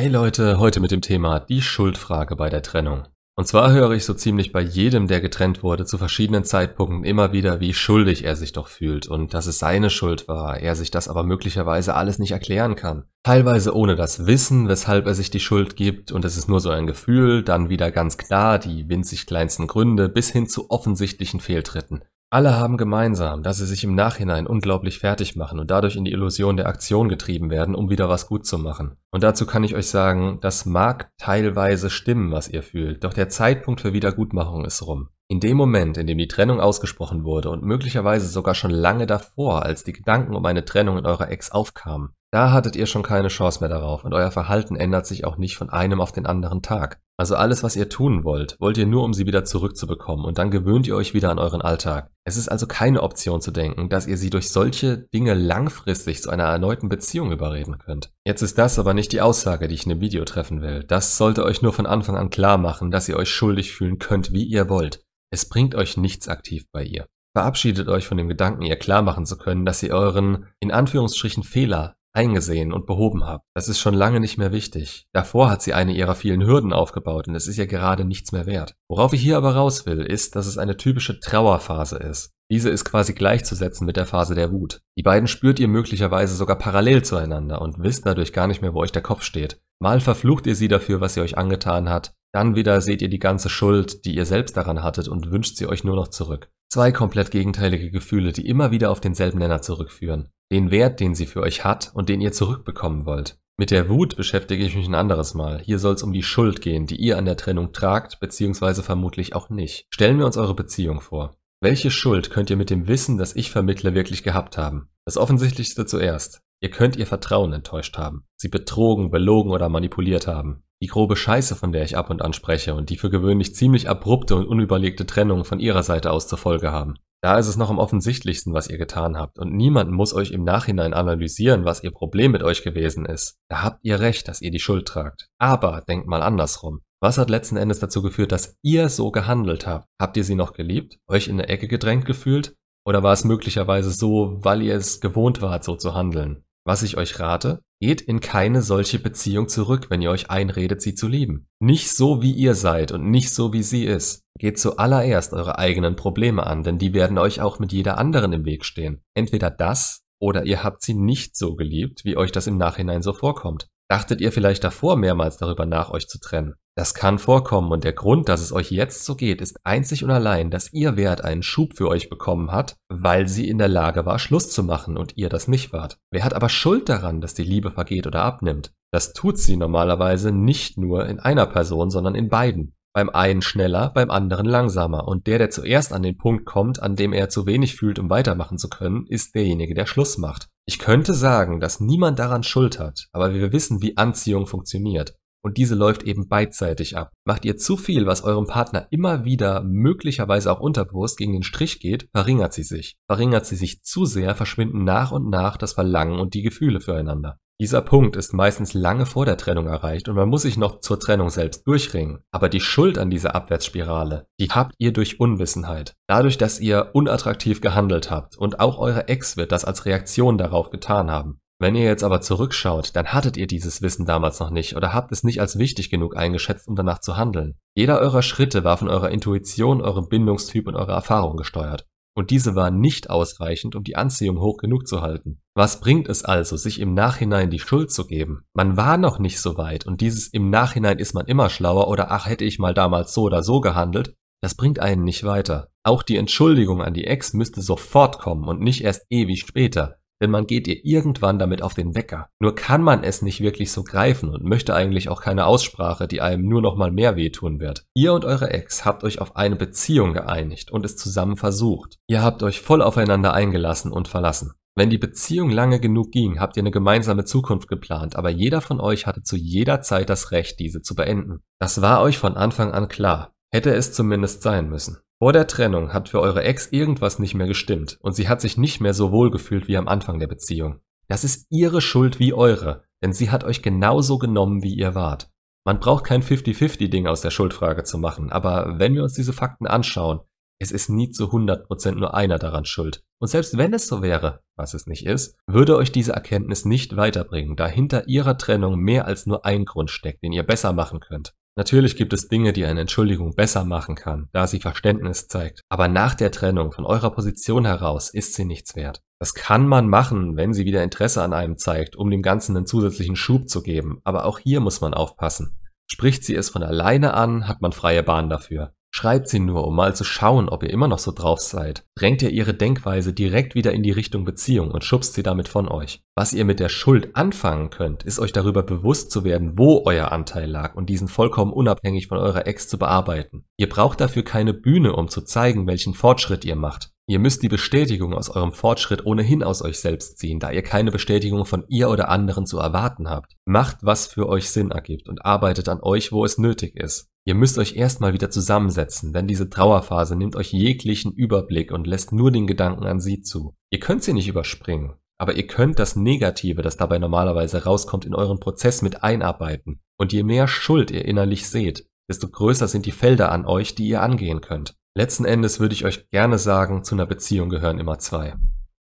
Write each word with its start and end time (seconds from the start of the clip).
Hey 0.00 0.08
Leute, 0.08 0.58
heute 0.58 0.80
mit 0.80 0.92
dem 0.92 1.02
Thema 1.02 1.40
die 1.40 1.60
Schuldfrage 1.60 2.34
bei 2.34 2.48
der 2.48 2.62
Trennung. 2.62 3.02
Und 3.36 3.46
zwar 3.46 3.70
höre 3.70 3.90
ich 3.90 4.06
so 4.06 4.14
ziemlich 4.14 4.50
bei 4.50 4.62
jedem, 4.62 5.08
der 5.08 5.20
getrennt 5.20 5.62
wurde, 5.62 5.84
zu 5.84 5.98
verschiedenen 5.98 6.42
Zeitpunkten 6.42 7.04
immer 7.04 7.32
wieder, 7.32 7.60
wie 7.60 7.74
schuldig 7.74 8.24
er 8.24 8.34
sich 8.34 8.52
doch 8.52 8.68
fühlt 8.68 9.08
und 9.08 9.34
dass 9.34 9.44
es 9.44 9.58
seine 9.58 9.90
Schuld 9.90 10.26
war, 10.26 10.56
er 10.56 10.74
sich 10.74 10.90
das 10.90 11.08
aber 11.08 11.22
möglicherweise 11.22 11.96
alles 11.96 12.18
nicht 12.18 12.30
erklären 12.30 12.76
kann. 12.76 13.04
Teilweise 13.24 13.76
ohne 13.76 13.94
das 13.94 14.24
Wissen, 14.24 14.68
weshalb 14.68 15.04
er 15.04 15.12
sich 15.12 15.28
die 15.28 15.38
Schuld 15.38 15.76
gibt 15.76 16.12
und 16.12 16.24
es 16.24 16.38
ist 16.38 16.48
nur 16.48 16.60
so 16.60 16.70
ein 16.70 16.86
Gefühl, 16.86 17.42
dann 17.42 17.68
wieder 17.68 17.90
ganz 17.90 18.16
klar 18.16 18.58
die 18.58 18.88
winzig 18.88 19.26
kleinsten 19.26 19.66
Gründe 19.66 20.08
bis 20.08 20.30
hin 20.30 20.48
zu 20.48 20.70
offensichtlichen 20.70 21.40
Fehltritten. 21.40 22.04
Alle 22.32 22.56
haben 22.56 22.76
gemeinsam, 22.76 23.42
dass 23.42 23.56
sie 23.56 23.66
sich 23.66 23.82
im 23.82 23.96
Nachhinein 23.96 24.46
unglaublich 24.46 25.00
fertig 25.00 25.34
machen 25.34 25.58
und 25.58 25.68
dadurch 25.68 25.96
in 25.96 26.04
die 26.04 26.12
Illusion 26.12 26.56
der 26.56 26.68
Aktion 26.68 27.08
getrieben 27.08 27.50
werden, 27.50 27.74
um 27.74 27.90
wieder 27.90 28.08
was 28.08 28.28
gut 28.28 28.46
zu 28.46 28.56
machen. 28.56 28.96
Und 29.10 29.24
dazu 29.24 29.46
kann 29.46 29.64
ich 29.64 29.74
euch 29.74 29.88
sagen, 29.88 30.38
das 30.40 30.64
mag 30.64 31.10
teilweise 31.18 31.90
stimmen, 31.90 32.30
was 32.30 32.48
ihr 32.48 32.62
fühlt, 32.62 33.02
doch 33.02 33.14
der 33.14 33.30
Zeitpunkt 33.30 33.80
für 33.80 33.92
Wiedergutmachung 33.92 34.64
ist 34.64 34.86
rum. 34.86 35.08
In 35.26 35.40
dem 35.40 35.56
Moment, 35.56 35.96
in 35.96 36.06
dem 36.06 36.18
die 36.18 36.28
Trennung 36.28 36.60
ausgesprochen 36.60 37.24
wurde 37.24 37.50
und 37.50 37.64
möglicherweise 37.64 38.28
sogar 38.28 38.54
schon 38.54 38.70
lange 38.70 39.06
davor, 39.06 39.64
als 39.64 39.82
die 39.82 39.92
Gedanken 39.92 40.36
um 40.36 40.46
eine 40.46 40.64
Trennung 40.64 40.98
in 40.98 41.06
eurer 41.06 41.30
Ex 41.30 41.50
aufkamen, 41.50 42.14
da 42.32 42.52
hattet 42.52 42.76
ihr 42.76 42.86
schon 42.86 43.02
keine 43.02 43.28
Chance 43.28 43.60
mehr 43.60 43.68
darauf 43.68 44.04
und 44.04 44.14
euer 44.14 44.30
Verhalten 44.30 44.76
ändert 44.76 45.06
sich 45.06 45.24
auch 45.24 45.36
nicht 45.36 45.56
von 45.56 45.68
einem 45.70 46.00
auf 46.00 46.12
den 46.12 46.26
anderen 46.26 46.62
Tag. 46.62 47.00
Also 47.16 47.34
alles, 47.34 47.62
was 47.62 47.76
ihr 47.76 47.88
tun 47.88 48.24
wollt, 48.24 48.56
wollt 48.60 48.78
ihr 48.78 48.86
nur, 48.86 49.04
um 49.04 49.12
sie 49.12 49.26
wieder 49.26 49.44
zurückzubekommen 49.44 50.24
und 50.24 50.38
dann 50.38 50.50
gewöhnt 50.50 50.86
ihr 50.86 50.96
euch 50.96 51.12
wieder 51.12 51.30
an 51.30 51.38
euren 51.38 51.60
Alltag. 51.60 52.10
Es 52.24 52.36
ist 52.36 52.48
also 52.48 52.66
keine 52.66 53.02
Option 53.02 53.40
zu 53.40 53.50
denken, 53.50 53.88
dass 53.88 54.06
ihr 54.06 54.16
sie 54.16 54.30
durch 54.30 54.50
solche 54.50 55.08
Dinge 55.12 55.34
langfristig 55.34 56.22
zu 56.22 56.30
einer 56.30 56.44
erneuten 56.44 56.88
Beziehung 56.88 57.32
überreden 57.32 57.78
könnt. 57.78 58.10
Jetzt 58.24 58.42
ist 58.42 58.56
das 58.56 58.78
aber 58.78 58.94
nicht 58.94 59.12
die 59.12 59.20
Aussage, 59.20 59.68
die 59.68 59.74
ich 59.74 59.84
in 59.84 59.90
dem 59.90 60.00
Video 60.00 60.24
treffen 60.24 60.62
will. 60.62 60.84
Das 60.84 61.18
sollte 61.18 61.44
euch 61.44 61.62
nur 61.62 61.72
von 61.72 61.86
Anfang 61.86 62.16
an 62.16 62.30
klar 62.30 62.58
machen, 62.58 62.90
dass 62.90 63.08
ihr 63.08 63.16
euch 63.16 63.28
schuldig 63.28 63.72
fühlen 63.72 63.98
könnt, 63.98 64.32
wie 64.32 64.44
ihr 64.44 64.68
wollt. 64.68 65.02
Es 65.30 65.48
bringt 65.48 65.74
euch 65.74 65.96
nichts 65.96 66.28
aktiv 66.28 66.64
bei 66.72 66.84
ihr. 66.84 67.06
Verabschiedet 67.36 67.88
euch 67.88 68.06
von 68.06 68.16
dem 68.16 68.28
Gedanken, 68.28 68.62
ihr 68.62 68.76
klar 68.76 69.02
machen 69.02 69.26
zu 69.26 69.36
können, 69.36 69.64
dass 69.64 69.82
ihr 69.82 69.94
euren, 69.94 70.46
in 70.58 70.72
Anführungsstrichen, 70.72 71.44
Fehler 71.44 71.94
eingesehen 72.12 72.72
und 72.72 72.86
behoben 72.86 73.24
habt. 73.24 73.46
Das 73.54 73.68
ist 73.68 73.78
schon 73.78 73.94
lange 73.94 74.20
nicht 74.20 74.38
mehr 74.38 74.52
wichtig. 74.52 75.06
Davor 75.12 75.50
hat 75.50 75.62
sie 75.62 75.74
eine 75.74 75.92
ihrer 75.92 76.14
vielen 76.14 76.44
Hürden 76.44 76.72
aufgebaut 76.72 77.28
und 77.28 77.34
es 77.34 77.46
ist 77.46 77.56
ja 77.56 77.66
gerade 77.66 78.04
nichts 78.04 78.32
mehr 78.32 78.46
wert. 78.46 78.74
Worauf 78.88 79.12
ich 79.12 79.22
hier 79.22 79.36
aber 79.36 79.54
raus 79.54 79.86
will, 79.86 80.00
ist, 80.00 80.36
dass 80.36 80.46
es 80.46 80.58
eine 80.58 80.76
typische 80.76 81.20
Trauerphase 81.20 81.98
ist. 81.98 82.32
Diese 82.50 82.68
ist 82.68 82.84
quasi 82.84 83.12
gleichzusetzen 83.12 83.86
mit 83.86 83.96
der 83.96 84.06
Phase 84.06 84.34
der 84.34 84.50
Wut. 84.50 84.80
Die 84.98 85.02
beiden 85.02 85.28
spürt 85.28 85.60
ihr 85.60 85.68
möglicherweise 85.68 86.34
sogar 86.34 86.58
parallel 86.58 87.02
zueinander 87.02 87.62
und 87.62 87.78
wisst 87.78 88.06
dadurch 88.06 88.32
gar 88.32 88.48
nicht 88.48 88.60
mehr, 88.60 88.74
wo 88.74 88.80
euch 88.80 88.92
der 88.92 89.02
Kopf 89.02 89.22
steht. 89.22 89.60
Mal 89.80 90.00
verflucht 90.00 90.46
ihr 90.46 90.56
sie 90.56 90.68
dafür, 90.68 91.00
was 91.00 91.14
sie 91.14 91.20
euch 91.20 91.38
angetan 91.38 91.88
hat, 91.88 92.12
dann 92.32 92.54
wieder 92.54 92.80
seht 92.80 93.02
ihr 93.02 93.08
die 93.08 93.18
ganze 93.18 93.48
Schuld, 93.48 94.04
die 94.04 94.14
ihr 94.14 94.26
selbst 94.26 94.56
daran 94.56 94.82
hattet 94.82 95.08
und 95.08 95.30
wünscht 95.30 95.56
sie 95.56 95.66
euch 95.66 95.84
nur 95.84 95.96
noch 95.96 96.08
zurück. 96.08 96.50
Zwei 96.72 96.92
komplett 96.92 97.32
gegenteilige 97.32 97.90
Gefühle, 97.90 98.32
die 98.32 98.46
immer 98.46 98.70
wieder 98.70 98.92
auf 98.92 99.00
denselben 99.00 99.40
Nenner 99.40 99.60
zurückführen. 99.60 100.28
Den 100.52 100.70
Wert, 100.70 101.00
den 101.00 101.16
sie 101.16 101.26
für 101.26 101.40
euch 101.40 101.64
hat 101.64 101.90
und 101.94 102.08
den 102.08 102.20
ihr 102.20 102.30
zurückbekommen 102.30 103.06
wollt. 103.06 103.40
Mit 103.58 103.72
der 103.72 103.88
Wut 103.88 104.14
beschäftige 104.16 104.64
ich 104.64 104.76
mich 104.76 104.86
ein 104.86 104.94
anderes 104.94 105.34
Mal. 105.34 105.58
Hier 105.58 105.80
soll 105.80 105.94
es 105.94 106.04
um 106.04 106.12
die 106.12 106.22
Schuld 106.22 106.62
gehen, 106.62 106.86
die 106.86 106.94
ihr 106.94 107.18
an 107.18 107.24
der 107.24 107.36
Trennung 107.36 107.72
tragt, 107.72 108.20
beziehungsweise 108.20 108.84
vermutlich 108.84 109.34
auch 109.34 109.50
nicht. 109.50 109.86
Stellen 109.90 110.18
wir 110.18 110.26
uns 110.26 110.36
eure 110.36 110.54
Beziehung 110.54 111.00
vor. 111.00 111.36
Welche 111.60 111.90
Schuld 111.90 112.30
könnt 112.30 112.50
ihr 112.50 112.56
mit 112.56 112.70
dem 112.70 112.86
Wissen, 112.86 113.18
das 113.18 113.34
ich 113.34 113.50
vermittle, 113.50 113.92
wirklich 113.94 114.22
gehabt 114.22 114.56
haben? 114.56 114.88
Das 115.04 115.18
Offensichtlichste 115.18 115.86
zuerst. 115.86 116.40
Ihr 116.62 116.70
könnt 116.70 116.94
ihr 116.94 117.06
Vertrauen 117.06 117.52
enttäuscht 117.52 117.98
haben, 117.98 118.26
sie 118.36 118.48
betrogen, 118.48 119.10
belogen 119.10 119.50
oder 119.50 119.68
manipuliert 119.68 120.28
haben. 120.28 120.62
Die 120.82 120.86
grobe 120.86 121.16
Scheiße, 121.16 121.56
von 121.56 121.72
der 121.72 121.84
ich 121.84 121.96
ab 121.96 122.08
und 122.08 122.22
an 122.22 122.32
spreche 122.32 122.74
und 122.74 122.88
die 122.88 122.96
für 122.96 123.10
gewöhnlich 123.10 123.54
ziemlich 123.54 123.88
abrupte 123.88 124.34
und 124.34 124.46
unüberlegte 124.46 125.04
Trennung 125.04 125.44
von 125.44 125.60
ihrer 125.60 125.82
Seite 125.82 126.10
aus 126.10 126.26
zur 126.26 126.38
Folge 126.38 126.72
haben. 126.72 126.94
Da 127.22 127.38
ist 127.38 127.48
es 127.48 127.58
noch 127.58 127.68
am 127.68 127.78
offensichtlichsten, 127.78 128.54
was 128.54 128.68
ihr 128.68 128.78
getan 128.78 129.18
habt, 129.18 129.38
und 129.38 129.52
niemand 129.52 129.90
muss 129.90 130.14
euch 130.14 130.30
im 130.30 130.42
Nachhinein 130.42 130.94
analysieren, 130.94 131.66
was 131.66 131.82
ihr 131.82 131.90
Problem 131.90 132.32
mit 132.32 132.42
euch 132.42 132.62
gewesen 132.62 133.04
ist. 133.04 133.36
Da 133.50 133.62
habt 133.62 133.80
ihr 133.82 134.00
recht, 134.00 134.26
dass 134.26 134.40
ihr 134.40 134.50
die 134.50 134.58
Schuld 134.58 134.88
tragt. 134.88 135.28
Aber 135.38 135.82
denkt 135.86 136.06
mal 136.06 136.22
andersrum. 136.22 136.80
Was 137.02 137.18
hat 137.18 137.28
letzten 137.28 137.58
Endes 137.58 137.78
dazu 137.78 138.00
geführt, 138.00 138.32
dass 138.32 138.56
ihr 138.62 138.88
so 138.88 139.10
gehandelt 139.10 139.66
habt? 139.66 139.86
Habt 140.00 140.16
ihr 140.16 140.24
sie 140.24 140.34
noch 140.34 140.54
geliebt? 140.54 140.98
Euch 141.08 141.28
in 141.28 141.36
der 141.36 141.50
Ecke 141.50 141.68
gedrängt 141.68 142.06
gefühlt? 142.06 142.54
Oder 142.86 143.02
war 143.02 143.12
es 143.12 143.24
möglicherweise 143.24 143.90
so, 143.90 144.38
weil 144.42 144.62
ihr 144.62 144.76
es 144.76 145.00
gewohnt 145.00 145.42
wart, 145.42 145.64
so 145.64 145.76
zu 145.76 145.94
handeln? 145.94 146.44
Was 146.64 146.82
ich 146.82 146.96
euch 146.96 147.18
rate, 147.18 147.60
geht 147.80 148.02
in 148.02 148.20
keine 148.20 148.62
solche 148.62 148.98
Beziehung 148.98 149.48
zurück, 149.48 149.86
wenn 149.88 150.02
ihr 150.02 150.10
euch 150.10 150.30
einredet, 150.30 150.82
sie 150.82 150.94
zu 150.94 151.08
lieben. 151.08 151.48
Nicht 151.60 151.90
so, 151.90 152.20
wie 152.22 152.32
ihr 152.32 152.54
seid 152.54 152.92
und 152.92 153.10
nicht 153.10 153.30
so, 153.30 153.52
wie 153.52 153.62
sie 153.62 153.84
ist. 153.84 154.22
Geht 154.38 154.58
zuallererst 154.58 155.32
eure 155.32 155.58
eigenen 155.58 155.96
Probleme 155.96 156.46
an, 156.46 156.62
denn 156.62 156.78
die 156.78 156.92
werden 156.92 157.18
euch 157.18 157.40
auch 157.40 157.58
mit 157.58 157.72
jeder 157.72 157.98
anderen 157.98 158.32
im 158.32 158.44
Weg 158.44 158.64
stehen. 158.64 159.02
Entweder 159.14 159.50
das 159.50 160.02
oder 160.20 160.44
ihr 160.44 160.62
habt 160.62 160.82
sie 160.82 160.94
nicht 160.94 161.36
so 161.36 161.56
geliebt, 161.56 162.04
wie 162.04 162.16
euch 162.16 162.32
das 162.32 162.46
im 162.46 162.58
Nachhinein 162.58 163.02
so 163.02 163.14
vorkommt. 163.14 163.68
Dachtet 163.88 164.20
ihr 164.20 164.30
vielleicht 164.30 164.62
davor 164.62 164.96
mehrmals 164.96 165.38
darüber 165.38 165.66
nach, 165.66 165.90
euch 165.90 166.06
zu 166.06 166.20
trennen? 166.20 166.54
Das 166.76 166.94
kann 166.94 167.18
vorkommen 167.18 167.72
und 167.72 167.84
der 167.84 167.92
Grund, 167.92 168.28
dass 168.28 168.40
es 168.40 168.52
euch 168.52 168.70
jetzt 168.70 169.04
so 169.04 169.16
geht, 169.16 169.40
ist 169.40 169.58
einzig 169.64 170.04
und 170.04 170.10
allein, 170.10 170.50
dass 170.50 170.72
ihr 170.72 170.96
Wert 170.96 171.22
einen 171.22 171.42
Schub 171.42 171.76
für 171.76 171.88
euch 171.88 172.08
bekommen 172.08 172.52
hat, 172.52 172.76
weil 172.88 173.28
sie 173.28 173.48
in 173.48 173.58
der 173.58 173.68
Lage 173.68 174.06
war, 174.06 174.18
Schluss 174.18 174.50
zu 174.50 174.62
machen 174.62 174.96
und 174.96 175.16
ihr 175.16 175.28
das 175.28 175.48
nicht 175.48 175.72
wart. 175.72 175.98
Wer 176.10 176.24
hat 176.24 176.32
aber 176.32 176.48
Schuld 176.48 176.88
daran, 176.88 177.20
dass 177.20 177.34
die 177.34 177.42
Liebe 177.42 177.70
vergeht 177.70 178.06
oder 178.06 178.22
abnimmt? 178.22 178.72
Das 178.92 179.12
tut 179.12 179.38
sie 179.38 179.56
normalerweise 179.56 180.32
nicht 180.32 180.78
nur 180.78 181.06
in 181.06 181.20
einer 181.20 181.46
Person, 181.46 181.90
sondern 181.90 182.14
in 182.14 182.28
beiden. 182.28 182.74
Beim 182.92 183.08
einen 183.08 183.40
schneller, 183.40 183.90
beim 183.90 184.10
anderen 184.10 184.46
langsamer. 184.46 185.06
Und 185.06 185.28
der, 185.28 185.38
der 185.38 185.50
zuerst 185.50 185.92
an 185.92 186.02
den 186.02 186.18
Punkt 186.18 186.44
kommt, 186.44 186.82
an 186.82 186.96
dem 186.96 187.12
er 187.12 187.28
zu 187.28 187.46
wenig 187.46 187.76
fühlt, 187.76 188.00
um 188.00 188.10
weitermachen 188.10 188.58
zu 188.58 188.68
können, 188.68 189.06
ist 189.06 189.36
derjenige, 189.36 189.74
der 189.74 189.86
Schluss 189.86 190.18
macht. 190.18 190.48
Ich 190.66 190.80
könnte 190.80 191.14
sagen, 191.14 191.60
dass 191.60 191.78
niemand 191.78 192.18
daran 192.18 192.42
Schuld 192.42 192.80
hat, 192.80 193.08
aber 193.12 193.32
wir 193.32 193.52
wissen, 193.52 193.80
wie 193.80 193.96
Anziehung 193.96 194.46
funktioniert. 194.46 195.14
Und 195.42 195.56
diese 195.56 195.74
läuft 195.74 196.02
eben 196.02 196.28
beidseitig 196.28 196.96
ab. 196.96 197.12
Macht 197.24 197.44
ihr 197.44 197.56
zu 197.56 197.76
viel, 197.76 198.06
was 198.06 198.22
eurem 198.22 198.46
Partner 198.46 198.86
immer 198.90 199.24
wieder 199.24 199.62
möglicherweise 199.62 200.52
auch 200.52 200.60
unterbewusst 200.60 201.16
gegen 201.16 201.32
den 201.32 201.42
Strich 201.42 201.80
geht, 201.80 202.08
verringert 202.12 202.52
sie 202.52 202.62
sich. 202.62 202.96
Verringert 203.08 203.46
sie 203.46 203.56
sich 203.56 203.82
zu 203.82 204.04
sehr, 204.04 204.34
verschwinden 204.34 204.84
nach 204.84 205.12
und 205.12 205.30
nach 205.30 205.56
das 205.56 205.72
Verlangen 205.72 206.18
und 206.18 206.34
die 206.34 206.42
Gefühle 206.42 206.80
füreinander. 206.80 207.38
Dieser 207.60 207.82
Punkt 207.82 208.16
ist 208.16 208.32
meistens 208.32 208.72
lange 208.72 209.04
vor 209.04 209.26
der 209.26 209.36
Trennung 209.36 209.66
erreicht 209.66 210.08
und 210.08 210.16
man 210.16 210.30
muss 210.30 210.42
sich 210.42 210.56
noch 210.56 210.80
zur 210.80 210.98
Trennung 210.98 211.28
selbst 211.28 211.66
durchringen. 211.66 212.20
Aber 212.30 212.48
die 212.48 212.60
Schuld 212.60 212.96
an 212.96 213.10
dieser 213.10 213.34
Abwärtsspirale, 213.34 214.26
die 214.40 214.48
habt 214.48 214.74
ihr 214.78 214.94
durch 214.94 215.20
Unwissenheit. 215.20 215.94
Dadurch, 216.06 216.38
dass 216.38 216.58
ihr 216.58 216.92
unattraktiv 216.94 217.60
gehandelt 217.60 218.10
habt 218.10 218.38
und 218.38 218.60
auch 218.60 218.78
eure 218.78 219.08
Ex 219.08 219.36
wird 219.36 219.52
das 219.52 219.66
als 219.66 219.84
Reaktion 219.84 220.38
darauf 220.38 220.70
getan 220.70 221.10
haben. 221.10 221.42
Wenn 221.60 221.76
ihr 221.76 221.84
jetzt 221.84 222.02
aber 222.02 222.20
zurückschaut, 222.20 222.96
dann 222.96 223.12
hattet 223.12 223.36
ihr 223.36 223.46
dieses 223.46 223.82
Wissen 223.82 224.06
damals 224.06 224.40
noch 224.40 224.50
nicht 224.50 224.76
oder 224.76 224.92
habt 224.92 225.12
es 225.12 225.22
nicht 225.22 225.40
als 225.40 225.58
wichtig 225.58 225.90
genug 225.90 226.16
eingeschätzt, 226.16 226.66
um 226.66 226.74
danach 226.74 227.00
zu 227.00 227.16
handeln. 227.16 227.54
Jeder 227.76 228.00
eurer 228.00 228.22
Schritte 228.22 228.64
war 228.64 228.78
von 228.78 228.88
eurer 228.88 229.10
Intuition, 229.10 229.80
eurem 229.80 230.08
Bindungstyp 230.08 230.66
und 230.66 230.74
eurer 230.74 230.94
Erfahrung 230.94 231.36
gesteuert 231.36 231.86
und 232.14 232.30
diese 232.30 232.54
war 232.54 232.70
nicht 232.70 233.10
ausreichend, 233.10 233.74
um 233.74 233.84
die 233.84 233.96
Anziehung 233.96 234.40
hoch 234.40 234.58
genug 234.58 234.86
zu 234.86 235.00
halten. 235.00 235.40
Was 235.54 235.80
bringt 235.80 236.08
es 236.08 236.24
also, 236.24 236.56
sich 236.56 236.80
im 236.80 236.94
Nachhinein 236.94 237.50
die 237.50 237.58
Schuld 237.58 237.90
zu 237.92 238.06
geben? 238.06 238.42
Man 238.54 238.76
war 238.76 238.98
noch 238.98 239.18
nicht 239.18 239.40
so 239.40 239.56
weit 239.56 239.86
und 239.86 240.00
dieses 240.00 240.28
im 240.28 240.50
Nachhinein 240.50 240.98
ist 240.98 241.14
man 241.14 241.26
immer 241.26 241.50
schlauer 241.50 241.88
oder 241.88 242.10
ach 242.10 242.26
hätte 242.26 242.44
ich 242.44 242.58
mal 242.58 242.74
damals 242.74 243.14
so 243.14 243.22
oder 243.22 243.42
so 243.42 243.60
gehandelt, 243.60 244.14
das 244.42 244.54
bringt 244.54 244.80
einen 244.80 245.04
nicht 245.04 245.24
weiter. 245.24 245.68
Auch 245.82 246.02
die 246.02 246.16
Entschuldigung 246.16 246.82
an 246.82 246.94
die 246.94 247.04
Ex 247.04 247.32
müsste 247.32 247.62
sofort 247.62 248.18
kommen 248.18 248.48
und 248.48 248.60
nicht 248.60 248.82
erst 248.82 249.06
ewig 249.10 249.40
später 249.40 249.96
denn 250.20 250.30
man 250.30 250.46
geht 250.46 250.68
ihr 250.68 250.84
irgendwann 250.84 251.38
damit 251.38 251.62
auf 251.62 251.74
den 251.74 251.94
Wecker. 251.94 252.28
Nur 252.40 252.54
kann 252.54 252.82
man 252.82 253.02
es 253.02 253.22
nicht 253.22 253.40
wirklich 253.40 253.72
so 253.72 253.82
greifen 253.82 254.28
und 254.28 254.44
möchte 254.44 254.74
eigentlich 254.74 255.08
auch 255.08 255.22
keine 255.22 255.46
Aussprache, 255.46 256.06
die 256.06 256.20
einem 256.20 256.46
nur 256.48 256.62
noch 256.62 256.76
mal 256.76 256.90
mehr 256.90 257.16
wehtun 257.16 257.60
wird. 257.60 257.86
Ihr 257.94 258.12
und 258.12 258.24
eure 258.24 258.50
Ex 258.50 258.84
habt 258.84 259.04
euch 259.04 259.20
auf 259.20 259.36
eine 259.36 259.56
Beziehung 259.56 260.12
geeinigt 260.12 260.70
und 260.70 260.84
es 260.84 260.96
zusammen 260.96 261.36
versucht. 261.36 261.98
Ihr 262.06 262.22
habt 262.22 262.42
euch 262.42 262.60
voll 262.60 262.82
aufeinander 262.82 263.32
eingelassen 263.32 263.92
und 263.92 264.08
verlassen. 264.08 264.52
Wenn 264.76 264.90
die 264.90 264.98
Beziehung 264.98 265.50
lange 265.50 265.80
genug 265.80 266.12
ging, 266.12 266.38
habt 266.38 266.56
ihr 266.56 266.62
eine 266.62 266.70
gemeinsame 266.70 267.24
Zukunft 267.24 267.68
geplant, 267.68 268.16
aber 268.16 268.30
jeder 268.30 268.60
von 268.60 268.80
euch 268.80 269.06
hatte 269.06 269.22
zu 269.22 269.36
jeder 269.36 269.82
Zeit 269.82 270.08
das 270.08 270.30
Recht, 270.30 270.60
diese 270.60 270.80
zu 270.80 270.94
beenden. 270.94 271.40
Das 271.58 271.82
war 271.82 272.00
euch 272.02 272.18
von 272.18 272.36
Anfang 272.36 272.72
an 272.72 272.88
klar. 272.88 273.32
Hätte 273.52 273.74
es 273.74 273.92
zumindest 273.92 274.42
sein 274.42 274.68
müssen. 274.68 274.98
Vor 275.22 275.34
der 275.34 275.46
Trennung 275.46 275.92
hat 275.92 276.08
für 276.08 276.18
eure 276.18 276.44
Ex 276.44 276.72
irgendwas 276.72 277.18
nicht 277.18 277.34
mehr 277.34 277.46
gestimmt 277.46 277.98
und 278.00 278.12
sie 278.12 278.26
hat 278.26 278.40
sich 278.40 278.56
nicht 278.56 278.80
mehr 278.80 278.94
so 278.94 279.12
wohl 279.12 279.30
gefühlt 279.30 279.68
wie 279.68 279.76
am 279.76 279.86
Anfang 279.86 280.18
der 280.18 280.28
Beziehung. 280.28 280.80
Das 281.08 281.24
ist 281.24 281.46
ihre 281.50 281.82
Schuld 281.82 282.18
wie 282.18 282.32
eure, 282.32 282.84
denn 283.02 283.12
sie 283.12 283.30
hat 283.30 283.44
euch 283.44 283.60
genauso 283.60 284.16
genommen, 284.16 284.62
wie 284.62 284.74
ihr 284.74 284.94
wart. 284.94 285.30
Man 285.66 285.78
braucht 285.78 286.04
kein 286.04 286.22
50-50-Ding 286.22 287.06
aus 287.06 287.20
der 287.20 287.30
Schuldfrage 287.30 287.84
zu 287.84 287.98
machen, 287.98 288.32
aber 288.32 288.78
wenn 288.78 288.94
wir 288.94 289.02
uns 289.02 289.12
diese 289.12 289.34
Fakten 289.34 289.66
anschauen, 289.66 290.20
Es 290.62 290.72
ist 290.72 290.90
nie 290.90 291.08
zu 291.08 291.30
100% 291.30 291.92
nur 291.92 292.12
einer 292.12 292.38
daran 292.38 292.66
schuld. 292.66 293.02
Und 293.18 293.28
selbst 293.28 293.56
wenn 293.56 293.72
es 293.72 293.86
so 293.86 294.02
wäre, 294.02 294.42
was 294.56 294.74
es 294.74 294.86
nicht 294.86 295.06
ist, 295.06 295.34
würde 295.46 295.76
euch 295.76 295.90
diese 295.90 296.12
Erkenntnis 296.12 296.66
nicht 296.66 296.96
weiterbringen, 296.96 297.56
da 297.56 297.66
hinter 297.66 298.06
ihrer 298.08 298.36
Trennung 298.36 298.78
mehr 298.78 299.06
als 299.06 299.24
nur 299.24 299.46
ein 299.46 299.64
Grund 299.64 299.90
steckt, 299.90 300.22
den 300.22 300.32
ihr 300.32 300.42
besser 300.42 300.74
machen 300.74 301.00
könnt. 301.00 301.34
Natürlich 301.60 301.94
gibt 301.94 302.14
es 302.14 302.26
Dinge, 302.26 302.54
die 302.54 302.64
eine 302.64 302.80
Entschuldigung 302.80 303.34
besser 303.34 303.66
machen 303.66 303.94
kann, 303.94 304.30
da 304.32 304.46
sie 304.46 304.60
Verständnis 304.60 305.28
zeigt. 305.28 305.60
Aber 305.68 305.88
nach 305.88 306.14
der 306.14 306.30
Trennung 306.30 306.72
von 306.72 306.86
eurer 306.86 307.10
Position 307.10 307.66
heraus 307.66 308.08
ist 308.08 308.32
sie 308.32 308.46
nichts 308.46 308.76
wert. 308.76 309.02
Das 309.18 309.34
kann 309.34 309.66
man 309.66 309.86
machen, 309.86 310.38
wenn 310.38 310.54
sie 310.54 310.64
wieder 310.64 310.82
Interesse 310.82 311.22
an 311.22 311.34
einem 311.34 311.58
zeigt, 311.58 311.96
um 311.96 312.10
dem 312.10 312.22
Ganzen 312.22 312.56
einen 312.56 312.64
zusätzlichen 312.64 313.14
Schub 313.14 313.50
zu 313.50 313.62
geben. 313.62 314.00
Aber 314.04 314.24
auch 314.24 314.38
hier 314.38 314.60
muss 314.60 314.80
man 314.80 314.94
aufpassen. 314.94 315.60
Spricht 315.86 316.24
sie 316.24 316.34
es 316.34 316.48
von 316.48 316.62
alleine 316.62 317.12
an, 317.12 317.46
hat 317.46 317.60
man 317.60 317.72
freie 317.72 318.02
Bahn 318.02 318.30
dafür. 318.30 318.72
Schreibt 319.00 319.30
sie 319.30 319.38
nur, 319.38 319.66
um 319.66 319.76
mal 319.76 319.96
zu 319.96 320.04
schauen, 320.04 320.50
ob 320.50 320.62
ihr 320.62 320.68
immer 320.68 320.86
noch 320.86 320.98
so 320.98 321.10
drauf 321.10 321.40
seid. 321.40 321.86
Drängt 321.94 322.20
ihr 322.20 322.28
ihre 322.28 322.52
Denkweise 322.52 323.14
direkt 323.14 323.54
wieder 323.54 323.72
in 323.72 323.82
die 323.82 323.92
Richtung 323.92 324.26
Beziehung 324.26 324.70
und 324.70 324.84
schubst 324.84 325.14
sie 325.14 325.22
damit 325.22 325.48
von 325.48 325.68
euch. 325.68 326.02
Was 326.14 326.34
ihr 326.34 326.44
mit 326.44 326.60
der 326.60 326.68
Schuld 326.68 327.16
anfangen 327.16 327.70
könnt, 327.70 328.02
ist 328.02 328.18
euch 328.18 328.32
darüber 328.32 328.62
bewusst 328.62 329.10
zu 329.10 329.24
werden, 329.24 329.56
wo 329.56 329.84
euer 329.86 330.12
Anteil 330.12 330.50
lag 330.50 330.74
und 330.74 330.90
diesen 330.90 331.08
vollkommen 331.08 331.54
unabhängig 331.54 332.08
von 332.08 332.18
eurer 332.18 332.46
Ex 332.46 332.68
zu 332.68 332.76
bearbeiten. 332.76 333.46
Ihr 333.56 333.70
braucht 333.70 334.02
dafür 334.02 334.22
keine 334.22 334.52
Bühne, 334.52 334.94
um 334.94 335.08
zu 335.08 335.22
zeigen, 335.22 335.66
welchen 335.66 335.94
Fortschritt 335.94 336.44
ihr 336.44 336.56
macht. 336.56 336.90
Ihr 337.10 337.18
müsst 337.18 337.42
die 337.42 337.48
Bestätigung 337.48 338.14
aus 338.14 338.30
eurem 338.30 338.52
Fortschritt 338.52 339.04
ohnehin 339.04 339.42
aus 339.42 339.62
euch 339.62 339.80
selbst 339.80 340.18
ziehen, 340.18 340.38
da 340.38 340.52
ihr 340.52 340.62
keine 340.62 340.92
Bestätigung 340.92 341.44
von 341.44 341.64
ihr 341.66 341.90
oder 341.90 342.08
anderen 342.08 342.46
zu 342.46 342.60
erwarten 342.60 343.10
habt. 343.10 343.34
Macht, 343.44 343.78
was 343.82 344.06
für 344.06 344.28
euch 344.28 344.48
Sinn 344.48 344.70
ergibt 344.70 345.08
und 345.08 345.24
arbeitet 345.24 345.68
an 345.68 345.80
euch, 345.82 346.12
wo 346.12 346.24
es 346.24 346.38
nötig 346.38 346.76
ist. 346.76 347.08
Ihr 347.24 347.34
müsst 347.34 347.58
euch 347.58 347.74
erstmal 347.74 348.12
wieder 348.12 348.30
zusammensetzen, 348.30 349.12
denn 349.12 349.26
diese 349.26 349.50
Trauerphase 349.50 350.14
nimmt 350.14 350.36
euch 350.36 350.52
jeglichen 350.52 351.12
Überblick 351.12 351.72
und 351.72 351.88
lässt 351.88 352.12
nur 352.12 352.30
den 352.30 352.46
Gedanken 352.46 352.84
an 352.84 353.00
sie 353.00 353.22
zu. 353.22 353.56
Ihr 353.70 353.80
könnt 353.80 354.04
sie 354.04 354.12
nicht 354.12 354.28
überspringen, 354.28 354.94
aber 355.18 355.34
ihr 355.34 355.48
könnt 355.48 355.80
das 355.80 355.96
Negative, 355.96 356.62
das 356.62 356.76
dabei 356.76 357.00
normalerweise 357.00 357.64
rauskommt, 357.64 358.04
in 358.04 358.14
euren 358.14 358.38
Prozess 358.38 358.82
mit 358.82 359.02
einarbeiten. 359.02 359.80
Und 359.98 360.12
je 360.12 360.22
mehr 360.22 360.46
Schuld 360.46 360.92
ihr 360.92 361.04
innerlich 361.04 361.48
seht, 361.48 361.88
desto 362.08 362.28
größer 362.28 362.68
sind 362.68 362.86
die 362.86 362.92
Felder 362.92 363.32
an 363.32 363.46
euch, 363.46 363.74
die 363.74 363.88
ihr 363.88 364.00
angehen 364.00 364.40
könnt. 364.40 364.76
Letzten 364.96 365.24
Endes 365.24 365.60
würde 365.60 365.74
ich 365.74 365.84
euch 365.84 366.10
gerne 366.10 366.38
sagen, 366.38 366.82
zu 366.82 366.94
einer 366.94 367.06
Beziehung 367.06 367.48
gehören 367.48 367.78
immer 367.78 367.98
zwei. 367.98 368.34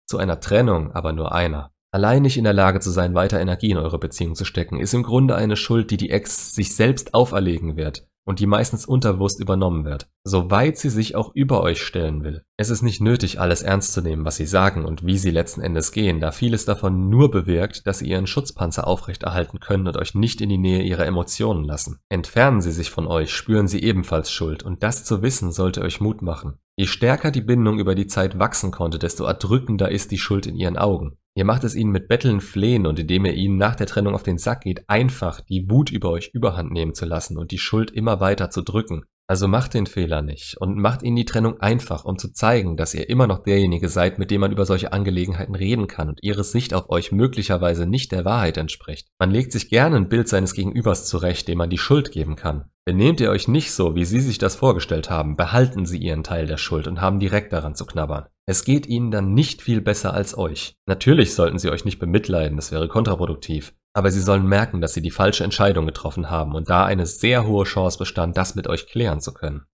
Zu 0.06 0.18
einer 0.18 0.40
Trennung 0.40 0.92
aber 0.92 1.12
nur 1.12 1.32
einer. 1.32 1.70
Allein 1.90 2.22
nicht 2.22 2.36
in 2.36 2.44
der 2.44 2.52
Lage 2.52 2.80
zu 2.80 2.90
sein, 2.90 3.14
weiter 3.14 3.40
Energie 3.40 3.70
in 3.70 3.78
eure 3.78 3.98
Beziehung 3.98 4.34
zu 4.34 4.44
stecken, 4.44 4.80
ist 4.80 4.94
im 4.94 5.02
Grunde 5.02 5.36
eine 5.36 5.56
Schuld, 5.56 5.90
die 5.90 5.96
die 5.96 6.10
Ex 6.10 6.54
sich 6.54 6.74
selbst 6.74 7.14
auferlegen 7.14 7.76
wird 7.76 8.07
und 8.28 8.40
die 8.40 8.46
meistens 8.46 8.84
unterbewusst 8.84 9.40
übernommen 9.40 9.86
wird, 9.86 10.06
soweit 10.22 10.76
sie 10.76 10.90
sich 10.90 11.16
auch 11.16 11.34
über 11.34 11.62
euch 11.62 11.80
stellen 11.80 12.22
will. 12.22 12.44
Es 12.58 12.68
ist 12.68 12.82
nicht 12.82 13.00
nötig, 13.00 13.40
alles 13.40 13.62
ernst 13.62 13.94
zu 13.94 14.02
nehmen, 14.02 14.26
was 14.26 14.36
sie 14.36 14.44
sagen 14.44 14.84
und 14.84 15.06
wie 15.06 15.16
sie 15.16 15.30
letzten 15.30 15.62
Endes 15.62 15.92
gehen, 15.92 16.20
da 16.20 16.30
vieles 16.30 16.66
davon 16.66 17.08
nur 17.08 17.30
bewirkt, 17.30 17.86
dass 17.86 18.00
sie 18.00 18.08
ihren 18.08 18.26
Schutzpanzer 18.26 18.86
aufrechterhalten 18.86 19.60
können 19.60 19.86
und 19.86 19.96
euch 19.96 20.14
nicht 20.14 20.42
in 20.42 20.50
die 20.50 20.58
Nähe 20.58 20.82
ihrer 20.82 21.06
Emotionen 21.06 21.64
lassen. 21.64 22.00
Entfernen 22.10 22.60
sie 22.60 22.72
sich 22.72 22.90
von 22.90 23.06
euch, 23.06 23.32
spüren 23.32 23.66
sie 23.66 23.82
ebenfalls 23.82 24.30
Schuld 24.30 24.62
und 24.62 24.82
das 24.82 25.04
zu 25.04 25.22
wissen 25.22 25.50
sollte 25.50 25.80
euch 25.80 26.02
Mut 26.02 26.20
machen. 26.20 26.58
Je 26.76 26.86
stärker 26.86 27.30
die 27.30 27.40
Bindung 27.40 27.78
über 27.78 27.94
die 27.94 28.06
Zeit 28.08 28.38
wachsen 28.38 28.72
konnte, 28.72 28.98
desto 28.98 29.24
erdrückender 29.24 29.90
ist 29.90 30.10
die 30.10 30.18
Schuld 30.18 30.46
in 30.46 30.54
ihren 30.54 30.76
Augen. 30.76 31.16
Ihr 31.34 31.44
macht 31.44 31.64
es 31.64 31.74
ihnen 31.74 31.92
mit 31.92 32.08
Betteln, 32.08 32.40
Flehen 32.40 32.86
und 32.86 32.98
indem 32.98 33.24
ihr 33.24 33.34
ihnen 33.34 33.58
nach 33.58 33.76
der 33.76 33.86
Trennung 33.86 34.14
auf 34.14 34.22
den 34.22 34.38
Sack 34.38 34.62
geht, 34.62 34.88
einfach 34.88 35.40
die 35.40 35.70
Wut 35.70 35.90
über 35.90 36.10
euch 36.10 36.30
überhand 36.32 36.72
nehmen 36.72 36.94
zu 36.94 37.06
lassen 37.06 37.38
und 37.38 37.50
die 37.50 37.58
Schuld 37.58 37.90
immer 37.90 38.20
weiter 38.20 38.50
zu 38.50 38.62
drücken. 38.62 39.04
Also 39.30 39.46
macht 39.46 39.74
den 39.74 39.84
Fehler 39.84 40.22
nicht 40.22 40.56
und 40.58 40.78
macht 40.78 41.02
ihnen 41.02 41.16
die 41.16 41.26
Trennung 41.26 41.60
einfach, 41.60 42.06
um 42.06 42.16
zu 42.16 42.32
zeigen, 42.32 42.78
dass 42.78 42.94
ihr 42.94 43.10
immer 43.10 43.26
noch 43.26 43.40
derjenige 43.40 43.90
seid, 43.90 44.18
mit 44.18 44.30
dem 44.30 44.40
man 44.40 44.52
über 44.52 44.64
solche 44.64 44.94
Angelegenheiten 44.94 45.54
reden 45.54 45.86
kann 45.86 46.08
und 46.08 46.20
ihre 46.22 46.44
Sicht 46.44 46.72
auf 46.72 46.88
euch 46.88 47.12
möglicherweise 47.12 47.84
nicht 47.84 48.10
der 48.10 48.24
Wahrheit 48.24 48.56
entspricht. 48.56 49.08
Man 49.18 49.30
legt 49.30 49.52
sich 49.52 49.68
gerne 49.68 49.96
ein 49.96 50.08
Bild 50.08 50.28
seines 50.28 50.54
Gegenübers 50.54 51.06
zurecht, 51.06 51.46
dem 51.46 51.58
man 51.58 51.68
die 51.68 51.76
Schuld 51.76 52.10
geben 52.10 52.36
kann. 52.36 52.70
Benehmt 52.86 53.20
ihr 53.20 53.28
euch 53.28 53.48
nicht 53.48 53.72
so, 53.72 53.94
wie 53.94 54.06
sie 54.06 54.20
sich 54.20 54.38
das 54.38 54.56
vorgestellt 54.56 55.10
haben, 55.10 55.36
behalten 55.36 55.84
sie 55.84 55.98
ihren 55.98 56.24
Teil 56.24 56.46
der 56.46 56.56
Schuld 56.56 56.86
und 56.86 57.02
haben 57.02 57.20
direkt 57.20 57.52
daran 57.52 57.74
zu 57.74 57.84
knabbern. 57.84 58.28
Es 58.46 58.64
geht 58.64 58.86
ihnen 58.86 59.10
dann 59.10 59.34
nicht 59.34 59.60
viel 59.60 59.82
besser 59.82 60.14
als 60.14 60.38
euch. 60.38 60.76
Natürlich 60.86 61.34
sollten 61.34 61.58
sie 61.58 61.68
euch 61.68 61.84
nicht 61.84 61.98
bemitleiden, 61.98 62.56
das 62.56 62.72
wäre 62.72 62.88
kontraproduktiv 62.88 63.74
aber 63.98 64.12
sie 64.12 64.20
sollen 64.20 64.46
merken, 64.46 64.80
dass 64.80 64.94
sie 64.94 65.02
die 65.02 65.10
falsche 65.10 65.42
Entscheidung 65.42 65.84
getroffen 65.84 66.30
haben 66.30 66.54
und 66.54 66.70
da 66.70 66.84
eine 66.84 67.04
sehr 67.04 67.46
hohe 67.46 67.64
Chance 67.64 67.98
bestand, 67.98 68.36
das 68.36 68.54
mit 68.54 68.68
euch 68.68 68.86
klären 68.86 69.20
zu 69.20 69.34
können. 69.34 69.66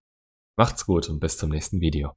Macht's 0.57 0.87
gut 0.87 1.09
und 1.11 1.21
bis 1.21 1.37
zum 1.37 1.51
nächsten 1.51 1.81
Video. 1.81 2.15